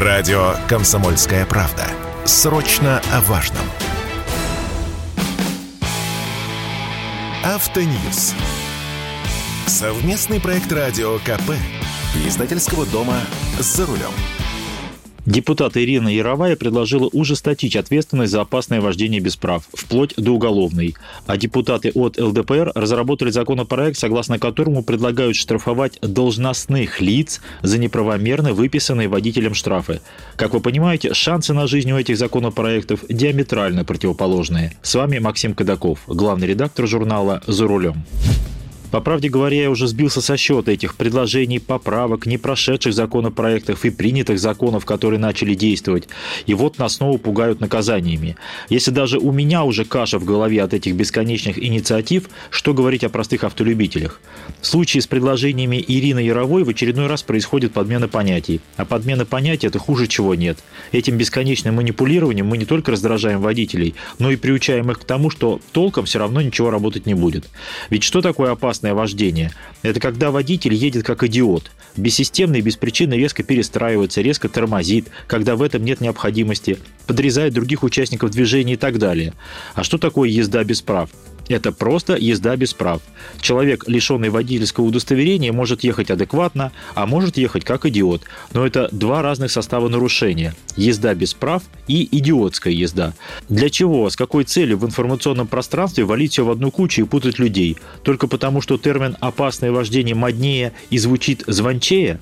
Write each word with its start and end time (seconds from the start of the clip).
Радио 0.00 0.54
«Комсомольская 0.68 1.44
правда». 1.44 1.84
Срочно 2.24 3.02
о 3.12 3.20
важном. 3.22 3.64
Автоньюз. 7.42 8.32
Совместный 9.66 10.40
проект 10.40 10.70
радио 10.70 11.18
КП. 11.18 11.50
Издательского 12.24 12.86
дома 12.86 13.16
«За 13.58 13.86
рулем». 13.86 14.12
Депутат 15.28 15.76
Ирина 15.76 16.08
Яровая 16.08 16.56
предложила 16.56 17.06
ужесточить 17.12 17.76
ответственность 17.76 18.32
за 18.32 18.40
опасное 18.40 18.80
вождение 18.80 19.20
без 19.20 19.36
прав, 19.36 19.68
вплоть 19.74 20.14
до 20.16 20.30
уголовной. 20.30 20.94
А 21.26 21.36
депутаты 21.36 21.90
от 21.94 22.18
ЛДПР 22.18 22.72
разработали 22.74 23.28
законопроект, 23.28 23.98
согласно 23.98 24.38
которому 24.38 24.82
предлагают 24.82 25.36
штрафовать 25.36 25.98
должностных 26.00 27.02
лиц 27.02 27.42
за 27.60 27.76
неправомерно 27.76 28.54
выписанные 28.54 29.08
водителем 29.08 29.52
штрафы. 29.52 30.00
Как 30.36 30.54
вы 30.54 30.60
понимаете, 30.60 31.12
шансы 31.12 31.52
на 31.52 31.66
жизнь 31.66 31.92
у 31.92 31.98
этих 31.98 32.16
законопроектов 32.16 33.00
диаметрально 33.10 33.84
противоположные. 33.84 34.78
С 34.80 34.94
вами 34.94 35.18
Максим 35.18 35.52
Кадаков, 35.52 35.98
главный 36.06 36.46
редактор 36.46 36.86
журнала 36.86 37.42
«За 37.46 37.66
рулем». 37.66 38.02
По 38.90 39.00
правде 39.02 39.28
говоря, 39.28 39.62
я 39.62 39.70
уже 39.70 39.86
сбился 39.86 40.22
со 40.22 40.38
счета 40.38 40.72
этих 40.72 40.94
предложений, 40.94 41.58
поправок, 41.58 42.24
не 42.24 42.38
прошедших 42.38 42.94
законопроектов 42.94 43.84
и 43.84 43.90
принятых 43.90 44.38
законов, 44.38 44.86
которые 44.86 45.20
начали 45.20 45.54
действовать. 45.54 46.08
И 46.46 46.54
вот 46.54 46.78
нас 46.78 46.94
снова 46.94 47.18
пугают 47.18 47.60
наказаниями. 47.60 48.36
Если 48.70 48.90
даже 48.90 49.18
у 49.18 49.30
меня 49.30 49.64
уже 49.64 49.84
каша 49.84 50.18
в 50.18 50.24
голове 50.24 50.62
от 50.62 50.72
этих 50.72 50.94
бесконечных 50.94 51.62
инициатив, 51.62 52.30
что 52.48 52.72
говорить 52.72 53.04
о 53.04 53.10
простых 53.10 53.44
автолюбителях? 53.44 54.20
В 54.62 54.66
случае 54.66 55.02
с 55.02 55.06
предложениями 55.06 55.84
Ирины 55.86 56.20
Яровой 56.20 56.64
в 56.64 56.70
очередной 56.70 57.08
раз 57.08 57.22
происходит 57.22 57.74
подмена 57.74 58.08
понятий. 58.08 58.62
А 58.76 58.86
подмена 58.86 59.26
понятий– 59.26 59.66
это 59.68 59.78
хуже 59.78 60.06
чего 60.06 60.34
нет. 60.34 60.58
Этим 60.92 61.18
бесконечным 61.18 61.74
манипулированием 61.74 62.46
мы 62.46 62.56
не 62.56 62.64
только 62.64 62.92
раздражаем 62.92 63.42
водителей, 63.42 63.94
но 64.18 64.30
и 64.30 64.36
приучаем 64.36 64.90
их 64.90 64.98
к 64.98 65.04
тому, 65.04 65.28
что 65.28 65.60
толком 65.72 66.06
все 66.06 66.18
равно 66.18 66.40
ничего 66.40 66.70
работать 66.70 67.04
не 67.04 67.14
будет. 67.14 67.48
Ведь 67.90 68.02
что 68.02 68.22
такое 68.22 68.52
опасность? 68.52 68.77
Опасное 68.78 68.94
вождение. 68.94 69.50
Это 69.82 70.00
когда 70.00 70.30
водитель 70.30 70.74
едет 70.74 71.04
как 71.04 71.24
идиот, 71.24 71.70
бессистемно 71.96 72.56
и 72.56 72.60
без 72.60 72.76
причины 72.76 73.14
резко 73.14 73.42
перестраивается, 73.42 74.20
резко 74.20 74.48
тормозит, 74.48 75.08
когда 75.26 75.56
в 75.56 75.62
этом 75.62 75.84
нет 75.84 76.00
необходимости, 76.00 76.78
подрезает 77.06 77.54
других 77.54 77.82
участников 77.82 78.30
движения 78.30 78.74
и 78.74 78.76
так 78.76 78.98
далее. 78.98 79.34
А 79.74 79.82
что 79.82 79.98
такое 79.98 80.28
езда 80.28 80.62
без 80.64 80.80
прав? 80.82 81.10
Это 81.48 81.72
просто 81.72 82.16
езда 82.16 82.56
без 82.56 82.74
прав. 82.74 83.00
Человек, 83.40 83.84
лишенный 83.88 84.28
водительского 84.28 84.84
удостоверения, 84.84 85.52
может 85.52 85.82
ехать 85.82 86.10
адекватно, 86.10 86.72
а 86.94 87.06
может 87.06 87.38
ехать 87.38 87.64
как 87.64 87.86
идиот. 87.86 88.22
Но 88.52 88.66
это 88.66 88.88
два 88.92 89.22
разных 89.22 89.50
состава 89.50 89.88
нарушения. 89.88 90.54
Езда 90.76 91.14
без 91.14 91.34
прав 91.34 91.62
и 91.86 92.06
идиотская 92.18 92.72
езда. 92.72 93.14
Для 93.48 93.70
чего, 93.70 94.10
с 94.10 94.16
какой 94.16 94.44
целью 94.44 94.78
в 94.78 94.84
информационном 94.84 95.46
пространстве 95.46 96.04
валить 96.04 96.32
все 96.32 96.44
в 96.44 96.50
одну 96.50 96.70
кучу 96.70 97.02
и 97.02 97.06
путать 97.06 97.38
людей? 97.38 97.78
Только 98.02 98.28
потому, 98.28 98.60
что 98.60 98.76
термин 98.76 99.16
«опасное 99.20 99.72
вождение» 99.72 100.14
моднее 100.14 100.72
и 100.90 100.98
звучит 100.98 101.44
звончее? 101.46 102.20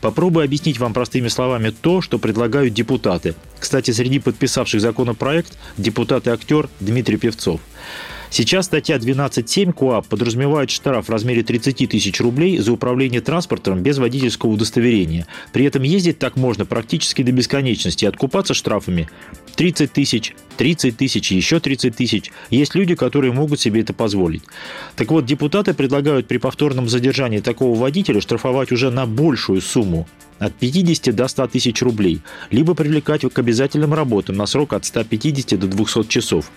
Попробую 0.00 0.44
объяснить 0.44 0.78
вам 0.78 0.94
простыми 0.94 1.28
словами 1.28 1.70
то, 1.70 2.00
что 2.00 2.18
предлагают 2.18 2.72
депутаты. 2.72 3.34
Кстати, 3.58 3.90
среди 3.90 4.18
подписавших 4.18 4.80
законопроект 4.80 5.58
депутат 5.76 6.26
и 6.26 6.30
актер 6.30 6.68
Дмитрий 6.80 7.16
Певцов. 7.16 7.60
Сейчас 8.32 8.66
статья 8.66 8.96
12.7 8.96 9.72
КОАП 9.72 10.06
подразумевает 10.06 10.70
штраф 10.70 11.08
в 11.08 11.10
размере 11.10 11.42
30 11.42 11.88
тысяч 11.90 12.20
рублей 12.20 12.58
за 12.58 12.72
управление 12.72 13.20
транспортом 13.20 13.82
без 13.82 13.98
водительского 13.98 14.50
удостоверения. 14.50 15.26
При 15.52 15.64
этом 15.64 15.82
ездить 15.82 16.20
так 16.20 16.36
можно 16.36 16.64
практически 16.64 17.22
до 17.22 17.32
бесконечности. 17.32 18.04
Откупаться 18.04 18.54
штрафами 18.54 19.08
30 19.56 19.92
тысяч, 19.92 20.36
30 20.58 20.96
тысяч, 20.96 21.32
еще 21.32 21.58
30 21.58 21.96
тысяч. 21.96 22.30
Есть 22.50 22.76
люди, 22.76 22.94
которые 22.94 23.32
могут 23.32 23.58
себе 23.58 23.80
это 23.80 23.92
позволить. 23.92 24.44
Так 24.94 25.10
вот, 25.10 25.26
депутаты 25.26 25.74
предлагают 25.74 26.28
при 26.28 26.38
повторном 26.38 26.88
задержании 26.88 27.40
такого 27.40 27.76
водителя 27.76 28.20
штрафовать 28.20 28.70
уже 28.70 28.90
на 28.90 29.06
большую 29.06 29.60
сумму 29.60 30.06
от 30.40 30.54
50 30.54 31.14
до 31.14 31.28
100 31.28 31.48
тысяч 31.48 31.82
рублей, 31.82 32.22
либо 32.50 32.74
привлекать 32.74 33.22
к 33.22 33.38
обязательным 33.38 33.94
работам 33.94 34.36
на 34.36 34.46
срок 34.46 34.72
от 34.72 34.84
150 34.84 35.60
до 35.60 35.66
200 35.66 36.04
часов. 36.08 36.50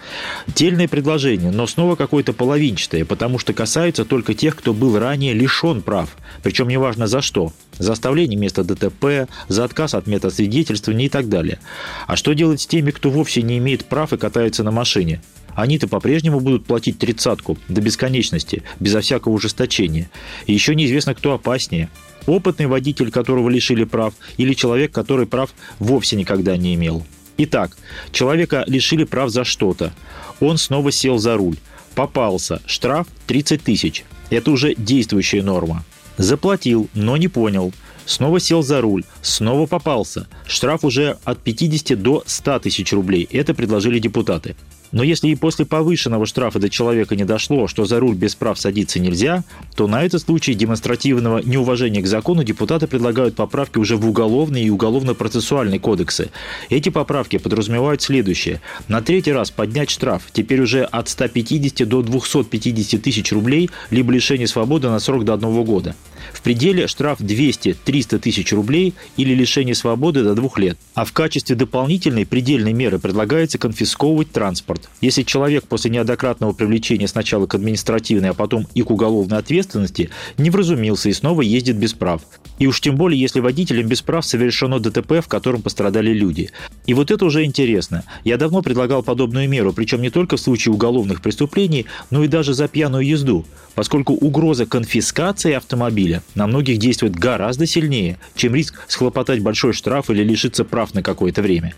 Дельное 0.48 0.88
предложение, 0.88 1.52
но 1.52 1.63
снова 1.68 1.96
какое-то 1.96 2.34
половинчатое, 2.34 3.06
потому 3.06 3.40
что 3.40 3.54
касается 3.54 4.06
только 4.06 4.34
тех, 4.34 4.56
кто 4.56 4.74
был 4.74 4.98
ранее 4.98 5.34
лишен 5.34 5.82
прав, 5.82 6.16
причем 6.42 6.68
неважно 6.68 7.08
за 7.08 7.22
что. 7.22 7.54
За 7.78 7.94
оставление 7.94 8.38
места 8.38 8.64
ДТП, 8.64 9.30
за 9.48 9.64
отказ 9.64 9.96
от 9.96 10.08
метода 10.08 10.34
свидетельствования 10.34 11.08
и 11.08 11.10
так 11.10 11.30
далее. 11.30 11.60
А 12.08 12.16
что 12.16 12.34
делать 12.34 12.62
с 12.62 12.68
теми, 12.68 12.92
кто 12.92 13.10
вовсе 13.10 13.42
не 13.42 13.58
имеет 13.58 13.86
прав 13.86 14.14
и 14.14 14.18
катается 14.18 14.64
на 14.64 14.72
машине? 14.72 15.22
Они-то 15.56 15.88
по-прежнему 15.88 16.40
будут 16.40 16.66
платить 16.66 16.98
тридцатку 16.98 17.58
до 17.68 17.82
бесконечности, 17.82 18.64
безо 18.80 19.02
всякого 19.02 19.34
ужесточения. 19.34 20.10
И 20.48 20.54
еще 20.54 20.76
неизвестно, 20.76 21.14
кто 21.14 21.34
опаснее 21.34 21.90
опытный 22.26 22.68
водитель, 22.68 23.12
которого 23.12 23.50
лишили 23.50 23.84
прав, 23.84 24.14
или 24.38 24.54
человек, 24.54 24.92
который 24.92 25.28
прав 25.28 25.54
вовсе 25.80 26.16
никогда 26.16 26.58
не 26.58 26.76
имел. 26.76 27.04
Итак, 27.38 27.76
человека 28.12 28.64
лишили 28.68 29.04
прав 29.04 29.30
за 29.30 29.44
что-то. 29.44 29.94
Он 30.40 30.58
снова 30.58 30.92
сел 30.92 31.18
за 31.18 31.38
руль. 31.38 31.58
Попался. 31.96 32.62
Штраф 32.66 33.08
30 33.28 33.64
тысяч. 33.64 34.04
Это 34.30 34.52
уже 34.52 34.76
действующая 34.76 35.42
норма. 35.42 35.84
Заплатил, 36.18 36.90
но 36.94 37.18
не 37.18 37.28
понял. 37.28 37.74
Снова 38.06 38.40
сел 38.40 38.62
за 38.62 38.82
руль. 38.82 39.04
Снова 39.22 39.66
попался. 39.66 40.28
Штраф 40.46 40.84
уже 40.84 41.18
от 41.24 41.40
50 41.40 42.02
до 42.02 42.24
100 42.26 42.60
тысяч 42.60 42.94
рублей. 42.94 43.28
Это 43.32 43.54
предложили 43.54 44.00
депутаты. 44.00 44.56
Но 44.94 45.02
если 45.02 45.30
и 45.30 45.36
после 45.36 45.66
повышенного 45.66 46.28
штрафа 46.28 46.60
до 46.60 46.70
человека 46.70 47.16
не 47.16 47.26
дошло, 47.26 47.68
что 47.68 47.84
за 47.84 48.00
руль 48.00 48.16
без 48.16 48.36
прав 48.36 48.60
садиться 48.60 49.00
нельзя, 49.00 49.44
то 49.76 49.88
на 49.88 50.04
этот 50.04 50.22
случай 50.22 50.54
демонстративного 50.54 51.40
неуважения 51.44 52.02
к 52.02 52.08
закону 52.08 52.44
депутаты 52.44 52.86
предлагают 52.86 53.36
поправки 53.36 53.80
уже 53.80 53.98
в 53.98 54.08
уголовные 54.08 54.66
и 54.66 54.70
уголовно-процессуальные 54.70 55.80
кодексы. 55.80 56.30
Эти 56.70 56.90
поправки 56.90 57.40
подразумевают 57.40 58.04
следующее. 58.04 58.62
На 58.88 59.02
третий 59.02 59.32
раз 59.32 59.50
поднять 59.50 59.90
штраф, 59.90 60.22
теперь 60.32 60.62
уже 60.62 60.84
от 60.84 61.10
150 61.10 61.90
до 61.90 62.04
250 62.04 63.02
тысяч 63.02 63.32
рублей, 63.32 63.72
либо 63.90 64.14
лишение 64.14 64.48
свободы 64.48 64.90
на 64.90 65.00
срок 65.00 65.26
до 65.26 65.34
одного 65.34 65.64
года. 65.64 65.96
В 66.32 66.42
пределе 66.42 66.88
штраф 66.88 67.20
200-300 67.20 68.20
тысяч 68.20 68.54
рублей 68.54 68.94
или 69.18 69.34
лишение 69.34 69.76
свободы 69.76 70.24
до 70.24 70.36
двух 70.36 70.58
лет. 70.58 70.78
А 70.94 71.06
в 71.06 71.12
качестве 71.12 71.56
дополнительной 71.56 72.26
предельной 72.26 72.74
меры 72.74 73.00
предлагается 73.00 73.58
конфисковывать 73.58 74.32
транспорт. 74.32 74.90
Если 75.02 75.24
человек 75.24 75.66
после 75.68 75.92
неоднократного 75.92 76.54
привлечения 76.54 77.08
сначала 77.08 77.48
к 77.48 77.56
административной, 77.56 78.30
а 78.30 78.34
потом 78.34 78.68
и 78.74 78.82
к 78.82 78.92
уголовной 78.92 79.38
ответственности 79.38 80.10
не 80.38 80.50
вразумился 80.50 81.10
и 81.10 81.14
снова 81.14 81.42
ездит 81.42 81.78
без 81.78 81.94
прав. 81.94 82.22
И 82.60 82.68
уж 82.68 82.80
тем 82.80 82.96
более, 82.96 83.20
если 83.20 83.40
водителем 83.40 83.88
без 83.88 84.02
прав 84.02 84.26
совершено 84.26 84.80
ДТП, 84.80 85.22
в 85.24 85.28
котором 85.28 85.62
пострадали 85.62 86.14
люди. 86.14 86.52
И 86.86 86.94
вот 86.94 87.12
это 87.12 87.26
уже 87.26 87.46
интересно. 87.46 88.04
Я 88.24 88.38
давно 88.38 88.62
предлагал 88.62 89.04
подобную 89.04 89.48
меру, 89.48 89.72
причем 89.74 90.02
не 90.02 90.10
только 90.10 90.38
в 90.38 90.42
случае 90.42 90.74
уголовных 90.74 91.22
преступлений, 91.22 91.86
но 92.10 92.24
и 92.24 92.28
даже 92.28 92.54
за 92.54 92.68
пьяную 92.68 93.06
езду, 93.06 93.46
поскольку 93.76 94.14
угроза 94.14 94.66
конфискации 94.66 95.54
автомобиля 95.54 96.22
на 96.36 96.46
многих 96.48 96.78
действует 96.80 97.16
гораздо 97.16 97.66
сильнее, 97.66 98.20
чем 98.36 98.54
риск 98.54 98.84
схлопотать 98.88 99.40
большой 99.40 99.74
штраф 99.74 100.10
или 100.10 100.24
лишиться 100.24 100.66
прав 100.66 100.94
на 100.94 101.02
какое-то 101.02 101.42
время. 101.42 101.74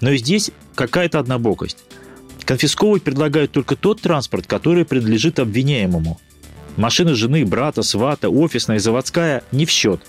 Но 0.00 0.10
и 0.10 0.18
здесь 0.18 0.50
какая-то 0.74 1.18
однобокость. 1.18 1.78
Конфисковывать 2.44 3.02
предлагают 3.02 3.52
только 3.52 3.76
тот 3.76 4.00
транспорт, 4.00 4.46
который 4.46 4.84
принадлежит 4.84 5.38
обвиняемому. 5.38 6.20
Машина 6.76 7.14
жены, 7.14 7.44
брата, 7.44 7.82
свата, 7.82 8.28
офисная, 8.28 8.78
заводская– 8.78 9.42
не 9.50 9.66
в 9.66 9.70
счет. 9.70 10.00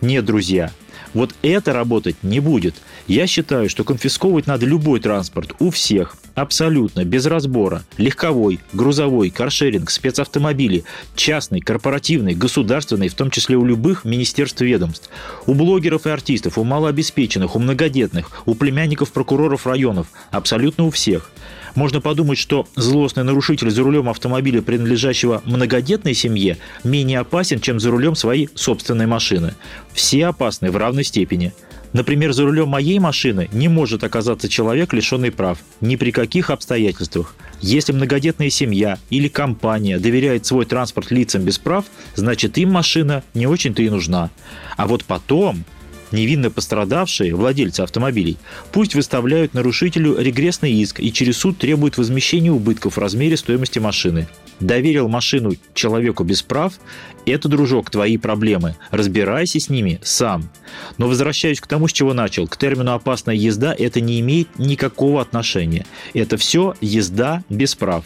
Нет, 0.00 0.24
друзья, 0.24 0.72
вот 1.14 1.34
это 1.42 1.72
работать 1.72 2.16
не 2.22 2.40
будет. 2.40 2.74
Я 3.06 3.26
считаю, 3.26 3.68
что 3.68 3.84
конфисковывать 3.84 4.46
надо 4.46 4.66
любой 4.66 5.00
транспорт 5.00 5.54
у 5.58 5.70
всех, 5.70 6.16
абсолютно, 6.34 7.04
без 7.04 7.26
разбора. 7.26 7.84
Легковой, 7.96 8.60
грузовой, 8.72 9.30
каршеринг, 9.30 9.90
спецавтомобили, 9.90 10.84
частный, 11.14 11.60
корпоративный, 11.60 12.34
государственный, 12.34 13.08
в 13.08 13.14
том 13.14 13.30
числе 13.30 13.56
у 13.56 13.64
любых 13.64 14.04
министерств 14.04 14.62
и 14.62 14.66
ведомств. 14.66 15.10
У 15.46 15.54
блогеров 15.54 16.06
и 16.06 16.10
артистов, 16.10 16.58
у 16.58 16.64
малообеспеченных, 16.64 17.56
у 17.56 17.58
многодетных, 17.58 18.30
у 18.46 18.54
племянников 18.54 19.12
прокуроров 19.12 19.66
районов, 19.66 20.08
абсолютно 20.30 20.84
у 20.84 20.90
всех. 20.90 21.30
Можно 21.74 22.00
подумать, 22.00 22.38
что 22.38 22.66
злостный 22.76 23.24
нарушитель 23.24 23.70
за 23.70 23.82
рулем 23.82 24.08
автомобиля, 24.08 24.60
принадлежащего 24.60 25.42
многодетной 25.44 26.14
семье, 26.14 26.58
менее 26.84 27.20
опасен, 27.20 27.60
чем 27.60 27.80
за 27.80 27.90
рулем 27.90 28.14
своей 28.14 28.50
собственной 28.54 29.06
машины. 29.06 29.54
Все 29.92 30.26
опасны 30.26 30.70
в 30.70 30.76
равной 30.76 31.04
степени. 31.04 31.52
Например, 31.92 32.32
за 32.32 32.44
рулем 32.44 32.68
моей 32.68 32.98
машины 32.98 33.48
не 33.52 33.68
может 33.68 34.02
оказаться 34.02 34.48
человек, 34.48 34.92
лишенный 34.92 35.30
прав. 35.30 35.58
Ни 35.80 35.96
при 35.96 36.10
каких 36.10 36.50
обстоятельствах. 36.50 37.34
Если 37.60 37.92
многодетная 37.92 38.50
семья 38.50 38.98
или 39.10 39.28
компания 39.28 39.98
доверяет 39.98 40.46
свой 40.46 40.64
транспорт 40.64 41.10
лицам 41.10 41.42
без 41.42 41.58
прав, 41.58 41.84
значит 42.14 42.58
им 42.58 42.72
машина 42.72 43.22
не 43.34 43.46
очень-то 43.46 43.82
и 43.82 43.90
нужна. 43.90 44.30
А 44.76 44.86
вот 44.86 45.04
потом 45.04 45.64
Невинно 46.12 46.50
пострадавшие, 46.50 47.34
владельцы 47.34 47.80
автомобилей, 47.80 48.36
пусть 48.70 48.94
выставляют 48.94 49.54
нарушителю 49.54 50.18
регрессный 50.18 50.70
иск 50.70 51.00
и 51.00 51.10
через 51.10 51.38
суд 51.38 51.56
требуют 51.56 51.96
возмещения 51.96 52.52
убытков 52.52 52.96
в 52.96 53.00
размере 53.00 53.38
стоимости 53.38 53.78
машины. 53.78 54.28
Доверил 54.62 55.08
машину 55.08 55.54
человеку 55.74 56.22
без 56.22 56.42
прав– 56.42 56.74
это, 57.26 57.48
дружок, 57.48 57.90
твои 57.90 58.16
проблемы. 58.16 58.76
Разбирайся 58.92 59.58
с 59.58 59.68
ними 59.68 59.98
сам. 60.04 60.50
Но 60.98 61.08
возвращаюсь 61.08 61.60
к 61.60 61.66
тому, 61.66 61.88
с 61.88 61.92
чего 61.92 62.14
начал. 62.14 62.46
К 62.46 62.56
термину 62.56 62.92
«опасная 62.92 63.34
езда» 63.34 63.74
это 63.76 64.00
не 64.00 64.20
имеет 64.20 64.58
никакого 64.58 65.20
отношения. 65.20 65.84
Это 66.14 66.36
все 66.36 66.76
езда 66.80 67.42
без 67.48 67.74
прав. 67.74 68.04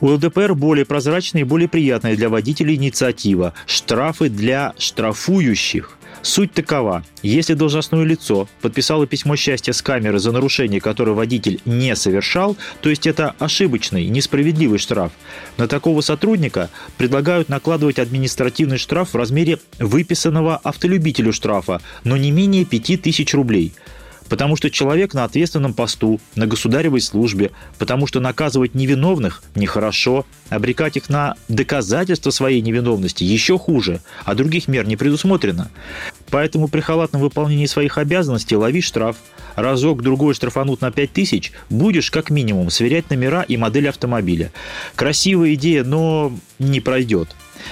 У 0.00 0.06
ЛДПР 0.06 0.54
более 0.54 0.84
прозрачная 0.84 1.42
и 1.42 1.44
более 1.44 1.68
приятная 1.68 2.14
для 2.14 2.28
водителей 2.28 2.76
инициатива– 2.76 3.52
штрафы 3.66 4.28
для 4.28 4.74
штрафующих. 4.78 5.98
Суть 6.24 6.54
такова. 6.54 7.04
Если 7.22 7.52
должностное 7.52 8.02
лицо 8.02 8.48
подписало 8.62 9.06
письмо 9.06 9.36
счастья 9.36 9.74
с 9.74 9.82
камеры 9.82 10.18
за 10.18 10.32
нарушение, 10.32 10.80
которое 10.80 11.12
водитель 11.12 11.60
не 11.66 11.94
совершал, 11.94 12.56
то 12.80 12.88
есть 12.88 13.06
это 13.06 13.34
ошибочный, 13.38 14.06
несправедливый 14.06 14.78
штраф, 14.78 15.12
на 15.58 15.68
такого 15.68 16.00
сотрудника 16.00 16.70
предлагают 16.96 17.50
накладывать 17.50 17.98
административный 17.98 18.78
штраф 18.78 19.12
в 19.12 19.16
размере 19.16 19.58
выписанного 19.78 20.56
автолюбителю 20.56 21.30
штрафа, 21.30 21.82
но 22.04 22.16
не 22.16 22.30
менее 22.30 22.64
5000 22.64 23.34
рублей– 23.34 23.74
потому 24.28 24.56
что 24.56 24.70
человек 24.70 25.14
на 25.14 25.24
ответственном 25.24 25.74
посту, 25.74 26.20
на 26.34 26.46
государевой 26.46 27.00
службе, 27.00 27.50
потому 27.78 28.06
что 28.06 28.20
наказывать 28.20 28.74
невиновных 28.74 29.42
нехорошо, 29.54 30.26
обрекать 30.48 30.96
их 30.96 31.08
на 31.08 31.34
доказательство 31.48 32.30
своей 32.30 32.60
невиновности 32.60 33.24
еще 33.24 33.58
хуже, 33.58 34.00
а 34.24 34.34
других 34.34 34.68
мер 34.68 34.86
не 34.86 34.96
предусмотрено. 34.96 35.70
Поэтому 36.34 36.66
при 36.66 36.80
халатном 36.80 37.22
выполнении 37.22 37.66
своих 37.66 37.96
обязанностей 37.96 38.56
лови 38.56 38.80
штраф. 38.80 39.18
Разок-другой 39.54 40.34
штрафанут 40.34 40.80
на 40.80 40.90
5 40.90 41.12
тысяч, 41.12 41.52
будешь 41.70 42.10
как 42.10 42.28
минимум 42.28 42.70
сверять 42.70 43.08
номера 43.08 43.42
и 43.42 43.56
модель 43.56 43.88
автомобиля. 43.88 44.50
Красивая 44.96 45.54
идея, 45.54 45.84
но 45.84 46.32
не 46.58 46.80
пройдет. 46.80 47.28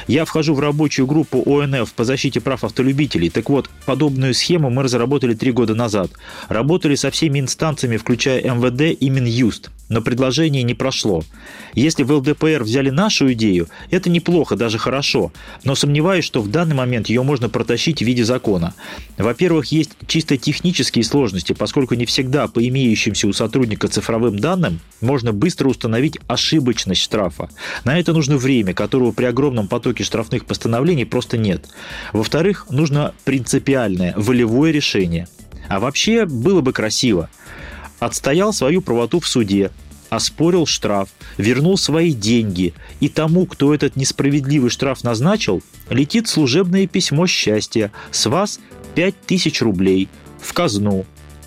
Я 0.06 0.24
вхожу 0.24 0.54
в 0.54 0.60
рабочую 0.60 1.08
группу 1.08 1.42
ОНФ 1.44 1.92
по 1.92 2.04
защите 2.04 2.40
прав 2.40 2.62
автолюбителей. 2.62 3.30
Так 3.30 3.50
вот, 3.50 3.68
подобную 3.84 4.32
схему 4.32 4.70
мы 4.70 4.84
разработали 4.84 5.34
три 5.34 5.50
года 5.50 5.74
назад. 5.74 6.12
Работали 6.48 6.94
со 6.94 7.10
всеми 7.10 7.40
инстанциями, 7.40 7.96
включая 7.96 8.42
МВД 8.42 8.96
и 8.96 9.10
Минюст 9.10 9.72
но 9.92 10.00
предложение 10.00 10.62
не 10.62 10.74
прошло. 10.74 11.22
Если 11.74 12.02
в 12.02 12.10
ЛДПР 12.10 12.62
взяли 12.62 12.88
нашу 12.88 13.32
идею, 13.34 13.68
это 13.90 14.08
неплохо, 14.08 14.56
даже 14.56 14.78
хорошо, 14.78 15.32
но 15.64 15.74
сомневаюсь, 15.74 16.24
что 16.24 16.40
в 16.40 16.50
данный 16.50 16.74
момент 16.74 17.08
ее 17.08 17.22
можно 17.22 17.50
протащить 17.50 18.00
в 18.00 18.06
виде 18.06 18.24
закона. 18.24 18.74
Во-первых, 19.18 19.66
есть 19.66 19.90
чисто 20.06 20.38
технические 20.38 21.04
сложности, 21.04 21.52
поскольку 21.52 21.94
не 21.94 22.06
всегда 22.06 22.48
по 22.48 22.66
имеющимся 22.66 23.28
у 23.28 23.34
сотрудника 23.34 23.86
цифровым 23.88 24.38
данным 24.38 24.80
можно 25.02 25.32
быстро 25.32 25.68
установить 25.68 26.18
ошибочность 26.26 27.02
штрафа. 27.02 27.50
На 27.84 27.98
это 27.98 28.14
нужно 28.14 28.38
время, 28.38 28.72
которого 28.72 29.12
при 29.12 29.26
огромном 29.26 29.68
потоке 29.68 30.04
штрафных 30.04 30.46
постановлений 30.46 31.04
просто 31.04 31.36
нет. 31.36 31.66
Во-вторых, 32.14 32.66
нужно 32.70 33.12
принципиальное, 33.24 34.14
волевое 34.16 34.70
решение. 34.70 35.28
А 35.68 35.80
вообще 35.80 36.24
было 36.24 36.62
бы 36.62 36.72
красиво. 36.72 37.28
Отстоял 38.02 38.52
свою 38.52 38.82
правоту 38.82 39.20
в 39.20 39.28
суде, 39.28 39.70
оспорил 40.12 40.66
штраф, 40.66 41.08
вернул 41.38 41.78
свои 41.78 42.12
деньги, 42.12 42.74
и 43.00 43.08
тому, 43.08 43.46
кто 43.46 43.74
этот 43.74 43.96
несправедливый 43.96 44.68
штраф 44.68 45.04
назначил, 45.04 45.62
летит 45.88 46.28
служебное 46.28 46.86
письмо 46.86 47.26
счастья. 47.26 47.90
С 48.10 48.26
вас 48.26 48.60
5000 48.94 49.62
рублей 49.62 50.10
в 50.38 50.52
казну. 50.52 51.06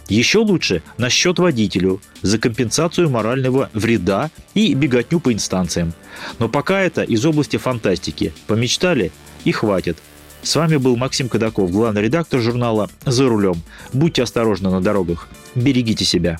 Еще 0.09 0.39
лучше 0.39 0.81
на 0.97 1.11
счет 1.11 1.37
водителю 1.37 2.01
за 2.23 2.39
компенсацию 2.39 3.07
морального 3.07 3.69
вреда 3.73 4.31
и 4.55 4.73
беготню 4.73 5.19
по 5.19 5.31
инстанциям. 5.31 5.93
Но 6.39 6.49
пока 6.49 6.81
это 6.81 7.03
из 7.03 7.23
области 7.23 7.57
фантастики. 7.57 8.33
Помечтали 8.47 9.11
и 9.43 9.51
хватит. 9.51 9.99
С 10.41 10.55
вами 10.55 10.77
был 10.77 10.95
Максим 10.95 11.29
Кадаков, 11.29 11.71
главный 11.71 12.01
редактор 12.01 12.39
журнала 12.39 12.89
«За 13.05 13.27
рулем». 13.27 13.61
Будьте 13.93 14.23
осторожны 14.23 14.71
на 14.71 14.81
дорогах. 14.81 15.27
Берегите 15.53 16.05
себя. 16.05 16.39